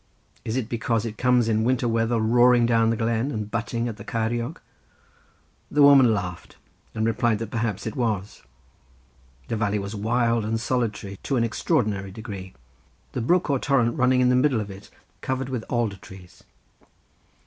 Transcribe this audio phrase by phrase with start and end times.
[0.43, 3.97] "Is it because it comes in winter weather roaring down the glen and butting at
[3.97, 4.57] the Ceiriog?"
[5.69, 6.57] The woman laughed,
[6.95, 8.41] and replied that perhaps it was.
[9.47, 12.55] The valley was wild and solitary to an extraordinary degree,
[13.11, 14.89] the brook or torrent running in the middle of it
[15.21, 16.45] covered with alder trees.